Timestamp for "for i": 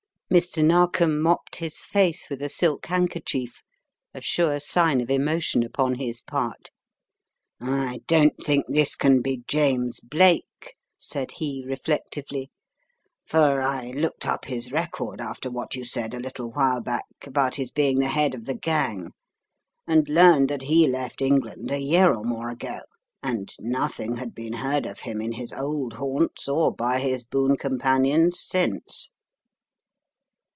13.25-13.87